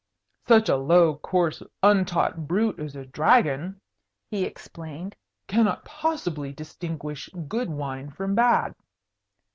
"Such 0.47 0.67
a 0.67 0.77
low, 0.77 1.15
coarse, 1.17 1.61
untaught 1.83 2.47
brute 2.47 2.79
as 2.79 2.95
a 2.95 3.05
dragon," 3.05 3.79
he 4.31 4.45
explained, 4.45 5.15
"cannot 5.45 5.85
possibly 5.85 6.51
distinguish 6.51 7.29
good 7.47 7.69
wine 7.69 8.09
from 8.09 8.33
bad." 8.33 8.73